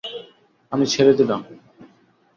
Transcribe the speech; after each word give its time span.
আমি 0.71 0.85
ছেড়ে 0.85 1.13
দিলাম। 1.13 1.41